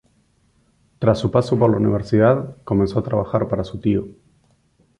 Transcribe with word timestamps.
Tras 0.97 1.19
su 1.19 1.29
paso 1.29 1.59
por 1.59 1.69
la 1.69 1.77
Universidad 1.77 2.57
comenzó 2.63 2.97
a 2.97 3.03
trabajar 3.03 3.47
para 3.47 3.63
su 3.63 3.79
tío. 3.79 4.07